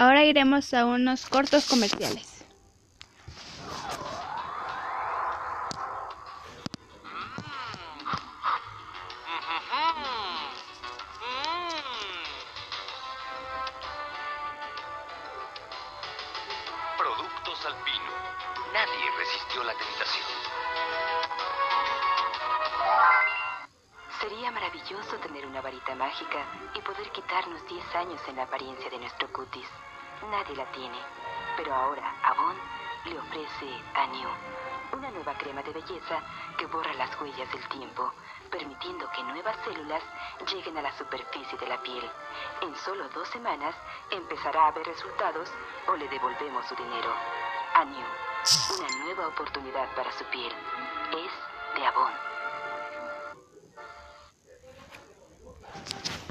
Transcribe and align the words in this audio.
Ahora 0.00 0.22
iremos 0.24 0.72
a 0.74 0.86
unos 0.86 1.26
cortos 1.26 1.66
comerciales. 1.66 2.44
Productos 16.96 17.66
Alpino. 17.66 18.12
Nadie 18.72 19.10
resistió 19.18 19.64
la 19.64 19.72
tentación. 19.72 20.97
Sería 24.48 24.62
maravilloso 24.62 25.18
tener 25.18 25.46
una 25.46 25.60
varita 25.60 25.94
mágica 25.94 26.38
y 26.72 26.80
poder 26.80 27.10
quitarnos 27.10 27.62
10 27.68 27.94
años 27.96 28.20
en 28.28 28.36
la 28.36 28.44
apariencia 28.44 28.88
de 28.88 28.98
nuestro 28.98 29.30
cutis. 29.30 29.68
Nadie 30.30 30.56
la 30.56 30.64
tiene, 30.72 30.96
pero 31.54 31.74
ahora 31.74 32.14
Avon 32.22 32.56
le 33.04 33.18
ofrece 33.18 33.68
a 33.94 34.06
New 34.06 34.28
una 34.92 35.10
nueva 35.10 35.34
crema 35.34 35.62
de 35.62 35.74
belleza 35.74 36.22
que 36.56 36.64
borra 36.64 36.94
las 36.94 37.20
huellas 37.20 37.52
del 37.52 37.68
tiempo, 37.68 38.10
permitiendo 38.50 39.10
que 39.10 39.22
nuevas 39.22 39.54
células 39.66 40.02
lleguen 40.50 40.78
a 40.78 40.82
la 40.82 40.96
superficie 40.96 41.58
de 41.58 41.66
la 41.66 41.82
piel. 41.82 42.10
En 42.62 42.74
solo 42.76 43.06
dos 43.10 43.28
semanas 43.28 43.74
empezará 44.10 44.68
a 44.68 44.72
ver 44.72 44.86
resultados 44.86 45.52
o 45.88 45.96
le 45.96 46.08
devolvemos 46.08 46.64
su 46.64 46.74
dinero. 46.74 47.12
A 47.74 47.84
New, 47.84 48.06
una 48.78 49.04
nueva 49.04 49.28
oportunidad 49.28 49.94
para 49.94 50.10
su 50.12 50.24
piel. 50.24 50.54
Es 51.12 51.78
de 51.78 51.86
Avon. 51.86 52.37